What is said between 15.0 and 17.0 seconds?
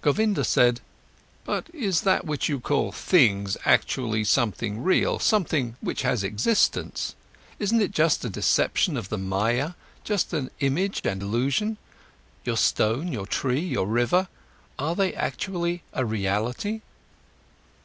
actually a reality?"